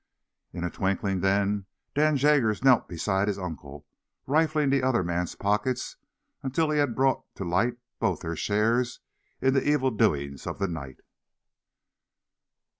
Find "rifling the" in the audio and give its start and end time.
4.25-4.81